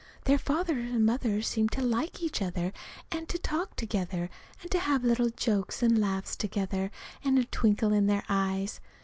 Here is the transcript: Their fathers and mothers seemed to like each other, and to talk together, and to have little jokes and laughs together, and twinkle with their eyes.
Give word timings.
Their 0.23 0.39
fathers 0.39 0.91
and 0.93 1.05
mothers 1.05 1.45
seemed 1.47 1.71
to 1.73 1.81
like 1.83 2.23
each 2.23 2.41
other, 2.41 2.73
and 3.11 3.29
to 3.29 3.37
talk 3.37 3.75
together, 3.75 4.31
and 4.63 4.71
to 4.71 4.79
have 4.79 5.03
little 5.03 5.29
jokes 5.29 5.83
and 5.83 5.99
laughs 6.01 6.35
together, 6.35 6.89
and 7.23 7.51
twinkle 7.51 7.91
with 7.91 8.07
their 8.07 8.23
eyes. 8.27 8.79